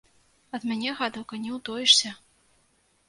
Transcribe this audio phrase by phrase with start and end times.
[0.57, 2.17] Ад мяне, гадаўка, не ўтоішся!